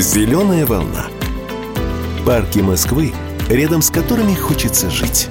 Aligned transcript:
Зеленая 0.00 0.64
волна. 0.64 1.08
Парки 2.24 2.60
Москвы, 2.60 3.12
рядом 3.50 3.82
с 3.82 3.90
которыми 3.90 4.32
хочется 4.32 4.88
жить. 4.88 5.28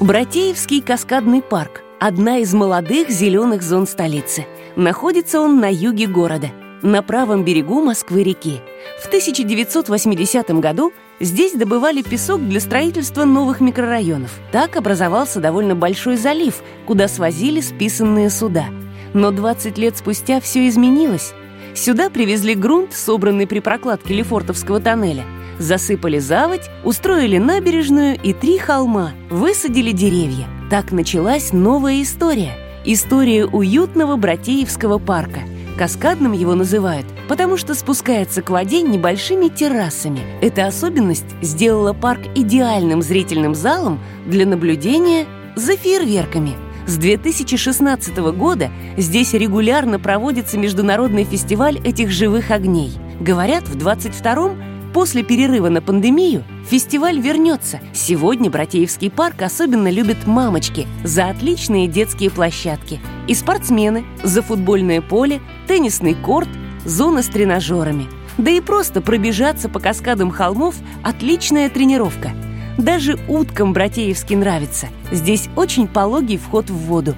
Братеевский 0.00 0.82
каскадный 0.82 1.40
парк– 1.40 1.82
одна 1.98 2.40
из 2.40 2.52
молодых 2.52 3.08
зеленых 3.08 3.62
зон 3.62 3.86
столицы. 3.86 4.44
Находится 4.76 5.40
он 5.40 5.60
на 5.60 5.72
юге 5.72 6.08
города, 6.08 6.50
на 6.82 7.00
правом 7.02 7.42
берегу 7.42 7.82
Москвы-реки. 7.82 8.60
В 9.02 9.06
1980 9.06 10.50
году 10.60 10.92
здесь 11.20 11.54
добывали 11.54 12.02
песок 12.02 12.46
для 12.46 12.60
строительства 12.60 13.24
новых 13.24 13.62
микрорайонов. 13.62 14.30
Так 14.52 14.76
образовался 14.76 15.40
довольно 15.40 15.74
большой 15.74 16.18
залив, 16.18 16.62
куда 16.86 17.08
свозили 17.08 17.62
списанные 17.62 18.28
суда. 18.28 18.66
Но 19.14 19.30
20 19.30 19.78
лет 19.78 19.96
спустя 19.96 20.40
все 20.40 20.68
изменилось. 20.68 21.32
Сюда 21.74 22.10
привезли 22.10 22.54
грунт, 22.54 22.92
собранный 22.92 23.46
при 23.46 23.60
прокладке 23.60 24.12
Лефортовского 24.14 24.80
тоннеля, 24.80 25.24
засыпали 25.58 26.18
заводь, 26.18 26.68
устроили 26.84 27.38
набережную 27.38 28.18
и 28.20 28.32
три 28.32 28.58
холма, 28.58 29.12
высадили 29.30 29.92
деревья. 29.92 30.46
Так 30.68 30.92
началась 30.92 31.52
новая 31.52 32.02
история. 32.02 32.52
История 32.84 33.46
уютного 33.46 34.16
Братеевского 34.16 34.98
парка. 34.98 35.40
Каскадным 35.78 36.32
его 36.32 36.54
называют, 36.54 37.06
потому 37.28 37.56
что 37.56 37.74
спускается 37.74 38.42
к 38.42 38.50
воде 38.50 38.82
небольшими 38.82 39.48
террасами. 39.48 40.20
Эта 40.40 40.66
особенность 40.66 41.24
сделала 41.40 41.92
парк 41.92 42.20
идеальным 42.34 43.02
зрительным 43.02 43.54
залом 43.54 44.00
для 44.26 44.44
наблюдения 44.44 45.26
за 45.56 45.76
фейерверками– 45.76 46.56
с 46.86 46.98
2016 46.98 48.16
года 48.36 48.70
здесь 48.98 49.32
регулярно 49.32 49.98
проводится 49.98 50.58
международный 50.58 51.24
фестиваль 51.24 51.78
этих 51.82 52.10
живых 52.10 52.50
огней. 52.50 52.92
Говорят, 53.20 53.66
в 53.66 53.76
22-м, 53.76 54.92
после 54.92 55.22
перерыва 55.22 55.70
на 55.70 55.80
пандемию, 55.80 56.44
фестиваль 56.68 57.18
вернется. 57.18 57.80
Сегодня 57.94 58.50
Братеевский 58.50 59.10
парк 59.10 59.40
особенно 59.40 59.90
любят 59.90 60.26
мамочки 60.26 60.86
за 61.04 61.30
отличные 61.30 61.88
детские 61.88 62.30
площадки. 62.30 63.00
И 63.28 63.34
спортсмены 63.34 64.04
за 64.22 64.42
футбольное 64.42 65.00
поле, 65.00 65.40
теннисный 65.66 66.14
корт, 66.14 66.50
зона 66.84 67.22
с 67.22 67.26
тренажерами. 67.28 68.08
Да 68.36 68.50
и 68.50 68.60
просто 68.60 69.00
пробежаться 69.00 69.70
по 69.70 69.80
каскадам 69.80 70.30
холмов– 70.30 70.74
отличная 71.02 71.70
тренировка– 71.70 72.32
даже 72.78 73.18
уткам 73.28 73.72
Братеевский 73.72 74.36
нравится. 74.36 74.88
Здесь 75.10 75.48
очень 75.56 75.86
пологий 75.88 76.36
вход 76.38 76.70
в 76.70 76.74
воду. 76.74 77.14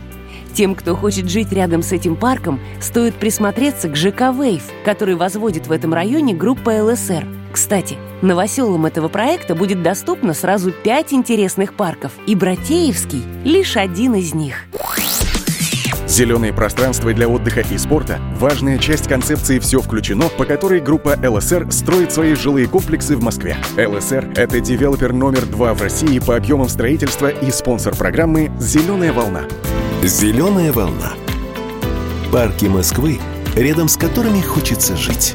Тем, 0.52 0.74
кто 0.74 0.96
хочет 0.96 1.28
жить 1.28 1.52
рядом 1.52 1.82
с 1.82 1.92
этим 1.92 2.16
парком, 2.16 2.60
стоит 2.80 3.14
присмотреться 3.14 3.88
к 3.88 3.96
ЖК 3.96 4.32
«Вейв», 4.32 4.62
который 4.84 5.14
возводит 5.14 5.66
в 5.66 5.72
этом 5.72 5.92
районе 5.92 6.34
группа 6.34 6.70
ЛСР. 6.82 7.26
Кстати, 7.52 7.96
новоселам 8.22 8.86
этого 8.86 9.08
проекта 9.08 9.54
будет 9.54 9.82
доступно 9.82 10.34
сразу 10.34 10.72
пять 10.72 11.12
интересных 11.12 11.74
парков, 11.74 12.12
и 12.26 12.34
Братеевский— 12.34 13.22
лишь 13.44 13.76
один 13.76 14.14
из 14.14 14.34
них. 14.34 14.64
Зеленые 16.16 16.54
пространства 16.54 17.12
для 17.12 17.28
отдыха 17.28 17.60
и 17.60 17.76
спорта– 17.76 18.18
важная 18.40 18.78
часть 18.78 19.06
концепции 19.06 19.58
«Все 19.58 19.82
включено», 19.82 20.30
по 20.30 20.46
которой 20.46 20.80
группа 20.80 21.14
ЛСР 21.22 21.70
строит 21.70 22.10
свои 22.10 22.34
жилые 22.34 22.68
комплексы 22.68 23.18
в 23.18 23.22
Москве. 23.22 23.58
ЛСР– 23.76 24.32
это 24.34 24.60
девелопер 24.60 25.12
номер 25.12 25.44
два 25.44 25.74
в 25.74 25.82
России 25.82 26.18
по 26.18 26.34
объемам 26.34 26.70
строительства 26.70 27.28
и 27.28 27.50
спонсор 27.50 27.94
программы 27.94 28.50
«Зеленая 28.58 29.12
волна». 29.12 29.42
Зеленая 30.02 30.72
волна. 30.72 31.12
Парки 32.32 32.64
Москвы, 32.64 33.18
рядом 33.54 33.86
с 33.86 33.98
которыми 33.98 34.40
хочется 34.40 34.96
жить. 34.96 35.34